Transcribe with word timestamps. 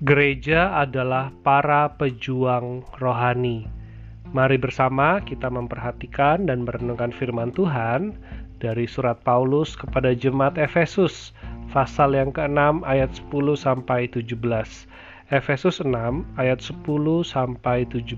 Gereja 0.00 0.80
adalah 0.80 1.28
para 1.44 1.92
pejuang 2.00 2.88
rohani. 3.04 3.68
Mari 4.32 4.56
bersama 4.56 5.20
kita 5.20 5.52
memperhatikan 5.52 6.48
dan 6.48 6.64
merenungkan 6.64 7.12
firman 7.12 7.52
Tuhan 7.52 8.16
dari 8.64 8.88
surat 8.88 9.20
Paulus 9.20 9.76
kepada 9.76 10.16
jemaat 10.16 10.56
Efesus 10.56 11.36
pasal 11.68 12.16
yang 12.16 12.32
ke-6 12.32 12.80
ayat 12.88 13.12
10 13.12 13.52
sampai 13.60 14.08
17. 14.08 14.40
Efesus 15.36 15.84
6 15.84 15.92
ayat 16.40 16.64
10 16.64 16.80
sampai 17.20 17.84
17. 17.84 18.16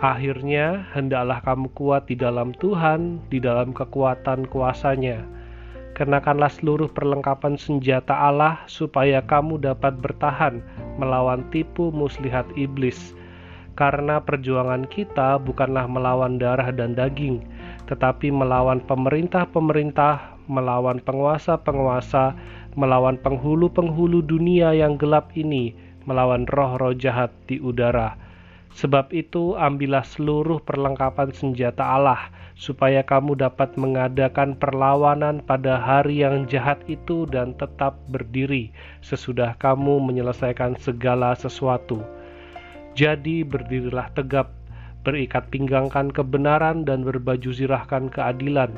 Akhirnya 0.00 0.88
hendaklah 0.96 1.44
kamu 1.44 1.68
kuat 1.76 2.08
di 2.08 2.16
dalam 2.16 2.56
Tuhan, 2.56 3.20
di 3.28 3.36
dalam 3.36 3.76
kekuatan 3.76 4.48
kuasanya 4.48 5.28
Kenakanlah 5.94 6.50
seluruh 6.50 6.90
perlengkapan 6.90 7.54
senjata 7.54 8.18
Allah 8.18 8.58
supaya 8.66 9.22
kamu 9.22 9.62
dapat 9.62 9.94
bertahan 10.02 10.58
melawan 10.98 11.46
tipu 11.54 11.94
muslihat 11.94 12.50
iblis. 12.58 13.14
Karena 13.78 14.18
perjuangan 14.18 14.90
kita 14.90 15.38
bukanlah 15.38 15.86
melawan 15.86 16.34
darah 16.38 16.74
dan 16.74 16.98
daging, 16.98 17.46
tetapi 17.86 18.30
melawan 18.34 18.82
pemerintah-pemerintah, 18.82 20.34
melawan 20.50 20.98
penguasa-penguasa, 20.98 22.34
melawan 22.74 23.14
penghulu-penghulu 23.22 24.18
dunia 24.26 24.74
yang 24.74 24.98
gelap 24.98 25.30
ini, 25.38 25.78
melawan 26.10 26.42
roh-roh 26.50 26.94
jahat 26.94 27.30
di 27.46 27.62
udara. 27.62 28.18
Sebab 28.74 29.14
itu, 29.14 29.54
ambillah 29.54 30.02
seluruh 30.02 30.58
perlengkapan 30.58 31.30
senjata 31.30 31.86
Allah, 31.94 32.26
supaya 32.58 33.06
kamu 33.06 33.38
dapat 33.38 33.78
mengadakan 33.78 34.58
perlawanan 34.58 35.38
pada 35.46 35.78
hari 35.78 36.26
yang 36.26 36.50
jahat 36.50 36.82
itu 36.90 37.22
dan 37.30 37.54
tetap 37.54 37.94
berdiri 38.10 38.74
sesudah 38.98 39.54
kamu 39.62 40.02
menyelesaikan 40.02 40.74
segala 40.82 41.38
sesuatu. 41.38 42.02
Jadi, 42.98 43.46
berdirilah 43.46 44.10
tegap, 44.18 44.50
berikat 45.06 45.46
pinggangkan 45.54 46.10
kebenaran, 46.10 46.82
dan 46.82 47.06
berbaju 47.06 47.54
zirahkan 47.54 48.10
keadilan. 48.10 48.74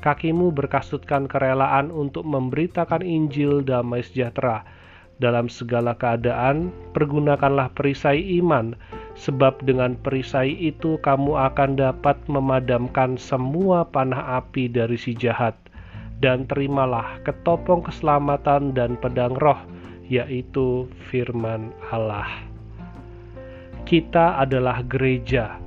Kakimu 0.00 0.48
berkasutkan 0.48 1.28
kerelaan 1.28 1.92
untuk 1.92 2.24
memberitakan 2.24 3.04
Injil 3.04 3.60
damai 3.60 4.00
sejahtera. 4.00 4.64
Dalam 5.16 5.48
segala 5.48 5.96
keadaan, 5.96 6.72
pergunakanlah 6.92 7.72
perisai 7.72 8.20
iman 8.40 8.76
sebab 9.16 9.64
dengan 9.64 9.96
perisai 9.96 10.52
itu 10.52 11.00
kamu 11.00 11.40
akan 11.52 11.80
dapat 11.80 12.20
memadamkan 12.28 13.16
semua 13.16 13.88
panah 13.88 14.38
api 14.40 14.68
dari 14.68 15.00
si 15.00 15.16
jahat. 15.16 15.56
Dan 16.16 16.48
terimalah 16.48 17.20
ketopong 17.28 17.84
keselamatan 17.84 18.72
dan 18.72 18.96
pedang 18.96 19.36
roh, 19.36 19.60
yaitu 20.08 20.88
firman 21.12 21.72
Allah. 21.92 22.28
Kita 23.84 24.40
adalah 24.40 24.80
gereja. 24.88 25.60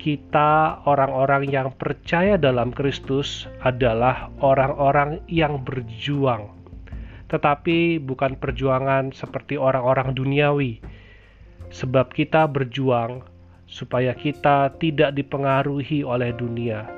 Kita, 0.00 0.80
orang-orang 0.88 1.52
yang 1.52 1.68
percaya 1.76 2.40
dalam 2.40 2.72
Kristus, 2.72 3.44
adalah 3.60 4.32
orang-orang 4.40 5.20
yang 5.28 5.60
berjuang, 5.60 6.48
tetapi 7.28 8.00
bukan 8.00 8.40
perjuangan 8.40 9.12
seperti 9.12 9.60
orang-orang 9.60 10.16
duniawi 10.16 10.80
sebab 11.70 12.10
kita 12.10 12.50
berjuang 12.50 13.22
supaya 13.70 14.10
kita 14.12 14.74
tidak 14.82 15.14
dipengaruhi 15.14 16.02
oleh 16.02 16.34
dunia. 16.34 16.90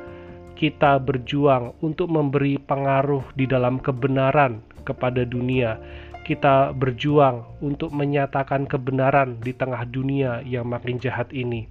Kita 0.56 0.96
berjuang 0.96 1.76
untuk 1.84 2.08
memberi 2.08 2.56
pengaruh 2.56 3.24
di 3.36 3.44
dalam 3.44 3.76
kebenaran 3.76 4.64
kepada 4.88 5.28
dunia. 5.28 5.76
Kita 6.22 6.70
berjuang 6.72 7.60
untuk 7.60 7.90
menyatakan 7.92 8.64
kebenaran 8.64 9.42
di 9.42 9.52
tengah 9.52 9.82
dunia 9.84 10.40
yang 10.46 10.70
makin 10.70 10.96
jahat 11.02 11.28
ini. 11.34 11.66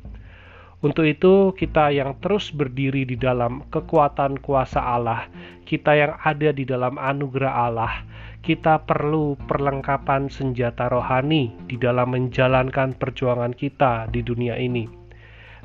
Untuk 0.81 1.06
itu, 1.06 1.53
kita 1.53 1.94
yang 1.94 2.18
terus 2.18 2.50
berdiri 2.50 3.06
di 3.06 3.14
dalam 3.14 3.62
kekuatan 3.69 4.42
kuasa 4.42 4.81
Allah, 4.81 5.30
kita 5.69 5.94
yang 5.94 6.18
ada 6.25 6.50
di 6.50 6.66
dalam 6.66 6.97
anugerah 6.97 7.53
Allah, 7.69 8.02
kita 8.42 8.81
perlu 8.90 9.38
perlengkapan 9.46 10.25
senjata 10.25 10.90
rohani 10.90 11.53
di 11.70 11.78
dalam 11.78 12.18
menjalankan 12.18 12.97
perjuangan 12.97 13.53
kita 13.53 14.09
di 14.09 14.25
dunia 14.25 14.58
ini. 14.58 14.90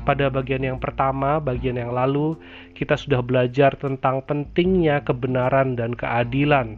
Pada 0.05 0.29
bagian 0.29 0.61
yang 0.61 0.77
pertama, 0.77 1.41
bagian 1.41 1.81
yang 1.81 1.97
lalu, 1.97 2.37
kita 2.77 3.01
sudah 3.01 3.25
belajar 3.25 3.73
tentang 3.81 4.21
pentingnya 4.21 5.01
kebenaran 5.01 5.81
dan 5.81 5.97
keadilan. 5.97 6.77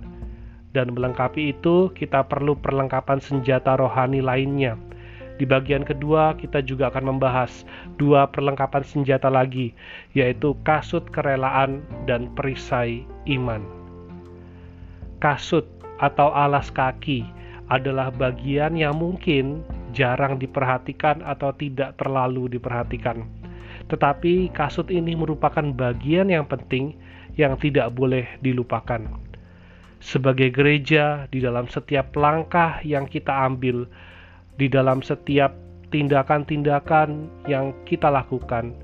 Dan 0.70 0.94
melengkapi 0.94 1.58
itu, 1.58 1.90
kita 1.90 2.22
perlu 2.30 2.54
perlengkapan 2.54 3.18
senjata 3.18 3.74
rohani 3.74 4.22
lainnya. 4.22 4.78
Di 5.38 5.46
bagian 5.46 5.86
kedua, 5.86 6.34
kita 6.34 6.58
juga 6.66 6.90
akan 6.90 7.14
membahas 7.14 7.62
dua 7.94 8.26
perlengkapan 8.26 8.82
senjata 8.82 9.30
lagi, 9.30 9.70
yaitu 10.10 10.58
kasut 10.66 11.06
kerelaan 11.14 11.86
dan 12.10 12.26
perisai 12.34 13.06
iman. 13.30 13.62
Kasut 15.22 15.66
atau 16.02 16.34
alas 16.34 16.74
kaki 16.74 17.22
adalah 17.70 18.10
bagian 18.10 18.74
yang 18.74 18.98
mungkin 18.98 19.62
jarang 19.94 20.42
diperhatikan 20.42 21.22
atau 21.22 21.54
tidak 21.54 21.94
terlalu 22.02 22.58
diperhatikan. 22.58 23.22
Tetapi 23.88 24.50
kasut 24.52 24.90
ini 24.90 25.14
merupakan 25.14 25.64
bagian 25.64 26.28
yang 26.28 26.44
penting 26.44 26.98
yang 27.38 27.54
tidak 27.56 27.94
boleh 27.94 28.26
dilupakan. 28.42 29.06
Sebagai 29.98 30.54
gereja, 30.54 31.26
di 31.30 31.42
dalam 31.42 31.66
setiap 31.66 32.14
langkah 32.14 32.78
yang 32.86 33.10
kita 33.10 33.34
ambil, 33.34 33.90
di 34.58 34.66
dalam 34.66 35.00
setiap 35.00 35.54
tindakan-tindakan 35.94 37.30
yang 37.46 37.72
kita 37.86 38.10
lakukan, 38.10 38.74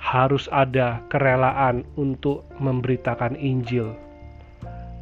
harus 0.00 0.48
ada 0.50 1.04
kerelaan 1.12 1.86
untuk 1.94 2.42
memberitakan 2.58 3.36
Injil 3.38 3.94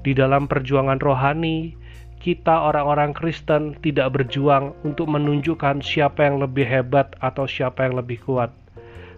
di 0.05 0.13
dalam 0.13 0.45
perjuangan 0.45 1.01
rohani, 1.01 1.73
kita 2.21 2.69
orang-orang 2.69 3.17
Kristen 3.17 3.73
tidak 3.81 4.13
berjuang 4.13 4.77
untuk 4.85 5.09
menunjukkan 5.09 5.81
siapa 5.81 6.29
yang 6.29 6.45
lebih 6.45 6.69
hebat 6.69 7.17
atau 7.25 7.49
siapa 7.49 7.89
yang 7.89 7.97
lebih 7.97 8.21
kuat, 8.21 8.53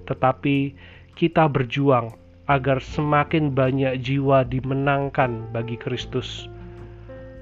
tetapi 0.07 0.79
kita 1.19 1.51
berjuang 1.51 2.15
agar 2.47 2.79
semakin 2.79 3.51
banyak 3.51 3.99
jiwa 3.99 4.47
dimenangkan 4.47 5.51
bagi 5.51 5.75
Kristus. 5.75 6.47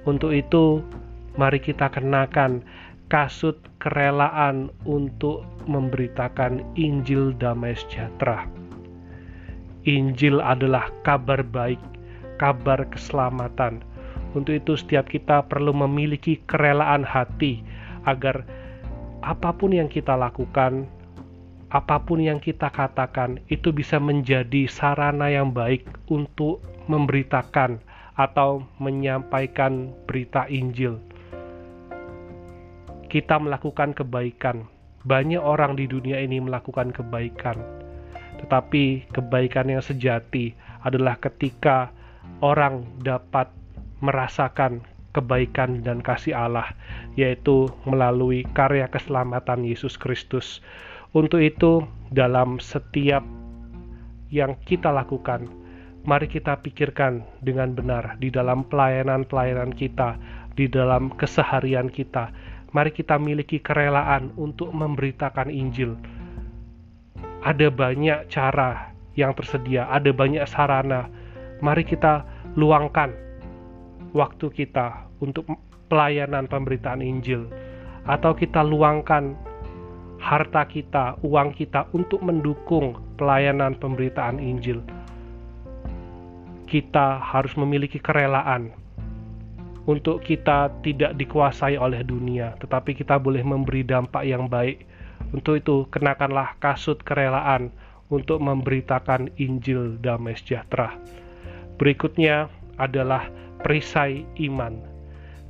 Untuk 0.08 0.32
itu, 0.32 0.80
mari 1.36 1.60
kita 1.60 1.92
kenakan 1.92 2.64
kasut 3.12 3.60
kerelaan 3.80 4.72
untuk 4.88 5.44
memberitakan 5.68 6.64
Injil 6.76 7.36
damai 7.36 7.76
sejahtera. 7.76 8.48
Injil 9.84 10.40
adalah 10.40 10.88
kabar 11.04 11.44
baik 11.44 11.80
kabar 12.36 12.86
keselamatan. 12.90 13.82
Untuk 14.34 14.58
itu, 14.58 14.74
setiap 14.74 15.06
kita 15.06 15.46
perlu 15.46 15.70
memiliki 15.70 16.42
kerelaan 16.50 17.06
hati 17.06 17.62
agar 18.02 18.42
apa 19.22 19.54
pun 19.54 19.72
yang 19.72 19.86
kita 19.86 20.18
lakukan, 20.18 20.90
apa 21.70 21.96
pun 22.02 22.20
yang 22.20 22.42
kita 22.42 22.68
katakan, 22.68 23.38
itu 23.46 23.70
bisa 23.70 24.02
menjadi 24.02 24.66
sarana 24.66 25.30
yang 25.30 25.54
baik 25.54 25.86
untuk 26.10 26.60
memberitakan 26.90 27.78
atau 28.18 28.66
menyampaikan 28.82 29.90
berita 30.06 30.46
Injil. 30.50 30.98
Kita 33.14 33.38
melakukan 33.38 33.94
kebaikan. 33.94 34.66
Banyak 35.06 35.38
orang 35.38 35.78
di 35.78 35.86
dunia 35.86 36.18
ini 36.18 36.42
melakukan 36.42 36.90
kebaikan, 36.90 37.62
tetapi 38.42 39.06
kebaikan 39.14 39.70
yang 39.70 39.78
sejati 39.78 40.50
adalah 40.82 41.14
ketika 41.22 41.94
orang 42.42 42.82
dapat 43.06 43.52
merasakan 44.02 44.82
kebaikan 45.14 45.86
dan 45.86 46.02
kasih 46.02 46.34
Allah, 46.34 46.74
yaitu 47.14 47.70
melalui 47.86 48.42
karya 48.50 48.90
keselamatan 48.90 49.62
Yesus 49.62 49.94
Kristus. 49.94 50.58
Untuk 51.14 51.38
itu, 51.38 51.86
dalam 52.10 52.58
setiap 52.58 53.22
yang 54.34 54.58
kita 54.66 54.90
lakukan, 54.90 55.46
mari 56.02 56.26
kita 56.26 56.58
pikirkan 56.58 57.22
dengan 57.46 57.78
benar 57.78 58.18
di 58.18 58.34
dalam 58.34 58.66
pelayanan-pelayanan 58.66 59.70
kita, 59.70 60.18
di 60.58 60.66
dalam 60.66 61.14
keseharian 61.14 61.86
kita. 61.86 62.34
Mari 62.74 62.90
kita 62.90 63.22
miliki 63.22 63.62
kerelaan 63.62 64.34
untuk 64.34 64.74
memberitakan 64.74 65.46
Injil. 65.46 65.94
Ada 67.46 67.70
banyak 67.70 68.26
cara 68.26 68.90
yang 69.14 69.30
tersedia, 69.38 69.86
ada 69.86 70.10
banyak 70.10 70.42
sarana 70.50 71.06
mari 71.62 71.86
kita 71.86 72.26
luangkan 72.58 73.14
waktu 74.12 74.46
kita 74.50 75.06
untuk 75.24 75.48
pelayanan 75.88 76.44
pemberitaan 76.44 77.00
Injil, 77.00 77.48
atau 78.04 78.36
kita 78.36 78.60
luangkan 78.60 79.32
harta 80.20 80.64
kita, 80.68 81.20
uang 81.24 81.56
kita 81.56 81.88
untuk 81.96 82.20
mendukung 82.20 83.00
pelayanan 83.16 83.76
pemberitaan 83.80 84.36
Injil. 84.40 84.84
Kita 86.64 87.20
harus 87.20 87.54
memiliki 87.56 88.00
kerelaan 88.00 88.72
untuk 89.84 90.24
kita 90.24 90.72
tidak 90.80 91.12
dikuasai 91.20 91.76
oleh 91.76 92.00
dunia, 92.00 92.56
tetapi 92.56 92.96
kita 92.96 93.20
boleh 93.20 93.44
memberi 93.44 93.84
dampak 93.84 94.24
yang 94.24 94.48
baik. 94.48 94.84
Untuk 95.36 95.60
itu, 95.60 95.76
kenakanlah 95.92 96.56
kasut 96.56 97.00
kerelaan 97.04 97.68
untuk 98.08 98.40
memberitakan 98.40 99.32
Injil 99.36 100.00
damai 100.00 100.36
sejahtera. 100.36 100.96
Berikutnya 101.76 102.48
adalah 102.80 103.28
perisai 103.60 104.24
iman. 104.48 104.80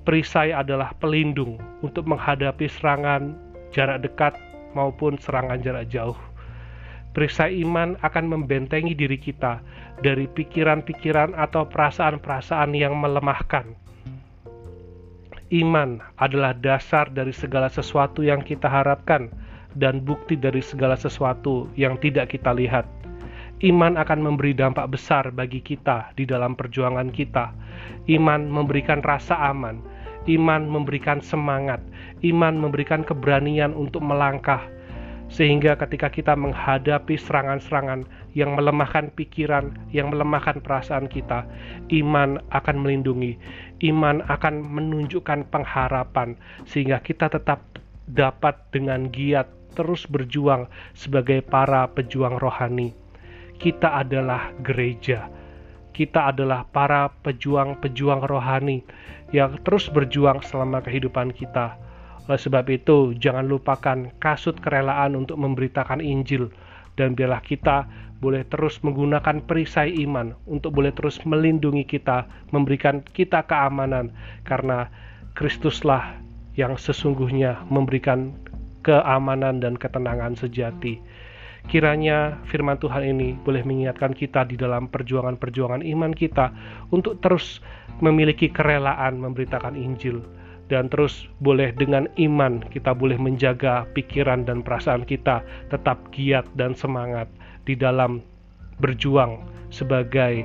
Perisai 0.05 0.53
adalah 0.53 0.93
pelindung 0.99 1.57
untuk 1.81 2.05
menghadapi 2.05 2.69
serangan 2.69 3.39
jarak 3.73 4.05
dekat 4.05 4.35
maupun 4.77 5.17
serangan 5.17 5.63
jarak 5.63 5.89
jauh. 5.89 6.19
Perisai 7.15 7.63
iman 7.63 7.95
akan 8.03 8.27
membentengi 8.27 8.93
diri 8.99 9.17
kita 9.17 9.63
dari 10.03 10.27
pikiran-pikiran 10.27 11.39
atau 11.39 11.63
perasaan-perasaan 11.71 12.75
yang 12.75 12.99
melemahkan. 12.99 13.84
Iman 15.53 16.01
adalah 16.17 16.57
dasar 16.57 17.13
dari 17.13 17.33
segala 17.37 17.69
sesuatu 17.69 18.25
yang 18.25 18.41
kita 18.41 18.65
harapkan 18.65 19.29
dan 19.77 20.01
bukti 20.01 20.41
dari 20.41 20.65
segala 20.65 20.97
sesuatu 20.97 21.69
yang 21.77 22.01
tidak 22.01 22.33
kita 22.33 22.55
lihat. 22.57 22.89
Iman 23.61 24.01
akan 24.01 24.25
memberi 24.25 24.57
dampak 24.57 24.97
besar 24.97 25.29
bagi 25.31 25.61
kita 25.61 26.17
di 26.17 26.25
dalam 26.25 26.57
perjuangan 26.57 27.13
kita. 27.13 27.53
Iman 28.09 28.49
memberikan 28.49 29.05
rasa 29.05 29.37
aman, 29.53 29.85
iman 30.27 30.65
memberikan 30.65 31.21
semangat, 31.21 31.85
iman 32.25 32.57
memberikan 32.57 33.05
keberanian 33.05 33.77
untuk 33.77 34.01
melangkah, 34.01 34.65
sehingga 35.33 35.75
ketika 35.75 36.13
kita 36.13 36.37
menghadapi 36.37 37.17
serangan-serangan 37.17 38.05
yang 38.37 38.55
melemahkan 38.55 39.09
pikiran, 39.15 39.73
yang 39.91 40.13
melemahkan 40.13 40.61
perasaan 40.61 41.09
kita, 41.09 41.49
iman 41.91 42.39
akan 42.53 42.77
melindungi, 42.85 43.41
iman 43.89 44.21
akan 44.29 44.63
menunjukkan 44.63 45.49
pengharapan, 45.49 46.37
sehingga 46.69 47.01
kita 47.01 47.33
tetap 47.33 47.63
dapat 48.05 48.61
dengan 48.71 49.09
giat 49.09 49.49
terus 49.75 50.07
berjuang 50.07 50.71
sebagai 50.95 51.43
para 51.43 51.89
pejuang 51.91 52.39
rohani. 52.39 52.95
Kita 53.59 54.03
adalah 54.03 54.55
gereja, 54.61 55.31
kita 55.95 56.35
adalah 56.35 56.67
para 56.69 57.11
pejuang-pejuang 57.23 58.27
rohani 58.27 58.83
yang 59.31 59.59
terus 59.63 59.87
berjuang 59.91 60.43
selama 60.43 60.83
kehidupan 60.83 61.35
kita 61.35 61.79
oleh 62.25 62.41
sebab 62.41 62.65
itu, 62.73 63.13
jangan 63.21 63.45
lupakan 63.45 64.09
kasut 64.17 64.57
kerelaan 64.57 65.13
untuk 65.13 65.37
memberitakan 65.37 66.01
Injil. 66.01 66.49
Dan 66.97 67.13
biarlah 67.13 67.45
kita 67.45 67.85
boleh 68.25 68.49
terus 68.49 68.81
menggunakan 68.81 69.45
perisai 69.45 69.93
iman 70.09 70.33
untuk 70.49 70.73
boleh 70.73 70.95
terus 70.97 71.21
melindungi 71.29 71.85
kita, 71.85 72.25
memberikan 72.49 73.05
kita 73.05 73.45
keamanan. 73.45 74.09
Karena 74.49 74.89
Kristuslah 75.37 76.17
yang 76.57 76.81
sesungguhnya 76.81 77.61
memberikan 77.69 78.33
keamanan 78.81 79.61
dan 79.61 79.77
ketenangan 79.77 80.33
sejati. 80.41 81.05
Kiranya 81.69 82.41
firman 82.49 82.81
Tuhan 82.81 83.05
ini 83.05 83.37
boleh 83.41 83.65
mengingatkan 83.65 84.17
kita 84.17 84.49
di 84.49 84.57
dalam 84.57 84.89
perjuangan-perjuangan 84.89 85.81
iman 85.81 86.13
kita 86.13 86.53
untuk 86.89 87.21
terus 87.21 87.61
memiliki 88.05 88.53
kerelaan 88.53 89.17
memberitakan 89.21 89.77
Injil 89.77 90.25
dan 90.73 90.89
terus 90.89 91.29
boleh 91.45 91.73
dengan 91.77 92.09
iman 92.17 92.65
kita 92.73 92.97
boleh 92.97 93.21
menjaga 93.21 93.85
pikiran 93.93 94.49
dan 94.49 94.65
perasaan 94.65 95.05
kita 95.05 95.45
tetap 95.69 96.01
giat 96.13 96.49
dan 96.57 96.73
semangat 96.73 97.29
di 97.69 97.77
dalam 97.77 98.25
berjuang 98.81 99.45
sebagai 99.71 100.45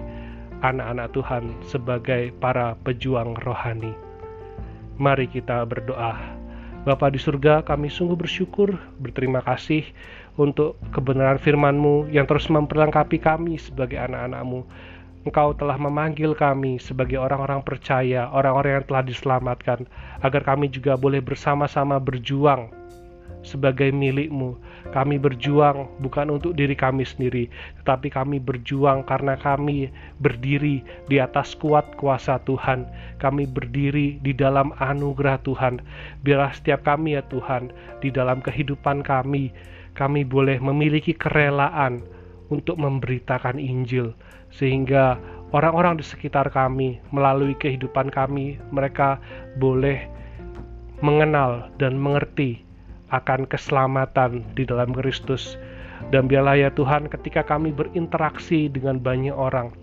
anak-anak 0.60 1.16
Tuhan, 1.16 1.44
sebagai 1.64 2.36
para 2.40 2.76
pejuang 2.84 3.36
rohani. 3.44 3.96
Mari 5.00 5.32
kita 5.32 5.64
berdoa. 5.64 6.20
Bapa 6.84 7.12
di 7.12 7.20
surga, 7.20 7.64
kami 7.64 7.92
sungguh 7.92 8.16
bersyukur, 8.16 8.76
berterima 9.00 9.44
kasih 9.44 9.84
untuk 10.40 10.80
kebenaran 10.96 11.40
firman-Mu 11.40 12.08
yang 12.12 12.24
terus 12.24 12.48
memperlengkapi 12.48 13.20
kami 13.20 13.60
sebagai 13.60 14.00
anak-anak-Mu 14.00 14.64
Engkau 15.28 15.52
telah 15.52 15.76
memanggil 15.76 16.32
kami 16.32 16.80
sebagai 16.80 17.20
orang-orang 17.20 17.60
percaya, 17.60 18.32
orang-orang 18.32 18.80
yang 18.80 18.86
telah 18.88 19.04
diselamatkan, 19.04 19.84
agar 20.24 20.42
kami 20.48 20.72
juga 20.72 20.96
boleh 20.96 21.20
bersama-sama 21.20 22.00
berjuang 22.00 22.72
sebagai 23.44 23.92
milikmu. 23.92 24.56
Kami 24.96 25.20
berjuang 25.20 25.92
bukan 26.00 26.40
untuk 26.40 26.56
diri 26.56 26.72
kami 26.72 27.04
sendiri, 27.04 27.52
tetapi 27.84 28.08
kami 28.10 28.40
berjuang 28.40 29.04
karena 29.04 29.36
kami 29.36 29.92
berdiri 30.24 30.82
di 31.12 31.20
atas 31.20 31.52
kuat 31.52 31.86
kuasa 32.00 32.40
Tuhan. 32.48 32.88
Kami 33.20 33.44
berdiri 33.44 34.24
di 34.24 34.32
dalam 34.32 34.72
anugerah 34.80 35.44
Tuhan. 35.44 35.84
Biarlah 36.24 36.56
setiap 36.56 36.88
kami 36.88 37.20
ya 37.20 37.24
Tuhan, 37.28 37.70
di 38.00 38.08
dalam 38.08 38.40
kehidupan 38.40 39.04
kami, 39.04 39.52
kami 40.00 40.24
boleh 40.24 40.64
memiliki 40.64 41.12
kerelaan 41.12 42.08
untuk 42.50 42.82
memberitakan 42.82 43.58
Injil 43.62 44.14
sehingga 44.50 45.18
orang-orang 45.54 46.02
di 46.02 46.06
sekitar 46.06 46.50
kami 46.50 46.98
melalui 47.14 47.54
kehidupan 47.58 48.10
kami 48.10 48.58
mereka 48.74 49.22
boleh 49.62 50.06
mengenal 51.00 51.70
dan 51.80 51.96
mengerti 51.96 52.62
akan 53.10 53.50
keselamatan 53.50 54.46
di 54.54 54.66
dalam 54.66 54.94
Kristus. 54.94 55.58
Dan 56.10 56.32
biarlah 56.32 56.56
ya 56.56 56.70
Tuhan 56.74 57.12
ketika 57.12 57.44
kami 57.44 57.76
berinteraksi 57.76 58.72
dengan 58.72 58.98
banyak 59.04 59.36
orang 59.36 59.76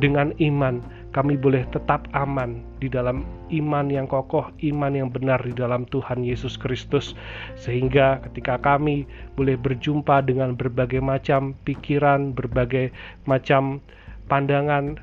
dengan 0.00 0.32
iman 0.40 0.80
kami 1.16 1.40
boleh 1.40 1.64
tetap 1.72 2.04
aman 2.12 2.60
di 2.76 2.92
dalam 2.92 3.24
iman 3.48 3.88
yang 3.88 4.04
kokoh, 4.04 4.52
iman 4.60 4.92
yang 4.92 5.08
benar 5.08 5.40
di 5.40 5.56
dalam 5.56 5.88
Tuhan 5.88 6.20
Yesus 6.20 6.60
Kristus, 6.60 7.16
sehingga 7.56 8.20
ketika 8.28 8.60
kami 8.60 9.08
boleh 9.32 9.56
berjumpa 9.56 10.20
dengan 10.28 10.52
berbagai 10.52 11.00
macam 11.00 11.56
pikiran, 11.64 12.36
berbagai 12.36 12.92
macam 13.24 13.80
pandangan 14.28 15.00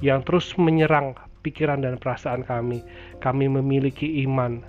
yang 0.00 0.24
terus 0.24 0.56
menyerang 0.56 1.12
pikiran 1.44 1.84
dan 1.84 2.00
perasaan 2.00 2.48
kami, 2.48 2.80
kami 3.20 3.44
memiliki 3.52 4.24
iman 4.24 4.64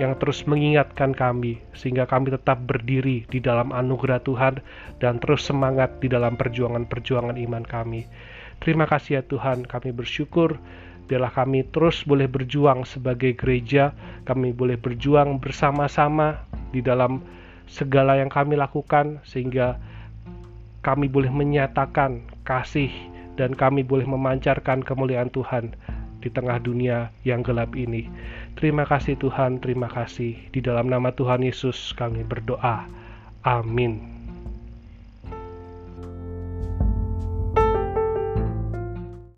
yang 0.00 0.16
terus 0.18 0.42
mengingatkan 0.48 1.14
kami, 1.14 1.60
sehingga 1.76 2.08
kami 2.08 2.34
tetap 2.34 2.64
berdiri 2.66 3.28
di 3.30 3.38
dalam 3.38 3.70
anugerah 3.70 4.24
Tuhan 4.26 4.58
dan 4.98 5.22
terus 5.22 5.46
semangat 5.46 6.00
di 6.02 6.10
dalam 6.10 6.34
perjuangan-perjuangan 6.34 7.38
iman 7.38 7.62
kami. 7.62 8.02
Terima 8.62 8.84
kasih 8.86 9.20
ya 9.20 9.22
Tuhan, 9.24 9.66
kami 9.66 9.90
bersyukur 9.90 10.58
biarlah 11.04 11.32
kami 11.32 11.68
terus 11.68 12.00
boleh 12.04 12.24
berjuang 12.24 12.88
sebagai 12.88 13.36
gereja, 13.36 13.92
kami 14.24 14.56
boleh 14.56 14.80
berjuang 14.80 15.36
bersama-sama 15.36 16.40
di 16.72 16.80
dalam 16.80 17.20
segala 17.68 18.16
yang 18.16 18.32
kami 18.32 18.56
lakukan 18.56 19.20
sehingga 19.24 19.76
kami 20.84 21.08
boleh 21.08 21.32
menyatakan 21.32 22.24
kasih 22.44 22.92
dan 23.36 23.56
kami 23.56 23.84
boleh 23.84 24.04
memancarkan 24.04 24.84
kemuliaan 24.84 25.32
Tuhan 25.32 25.72
di 26.24 26.32
tengah 26.32 26.56
dunia 26.60 27.12
yang 27.24 27.44
gelap 27.44 27.76
ini. 27.76 28.08
Terima 28.56 28.88
kasih 28.88 29.20
Tuhan, 29.20 29.60
terima 29.60 29.92
kasih. 29.92 30.36
Di 30.52 30.60
dalam 30.64 30.88
nama 30.88 31.12
Tuhan 31.12 31.44
Yesus 31.44 31.92
kami 31.96 32.24
berdoa. 32.24 32.88
Amin. 33.44 34.13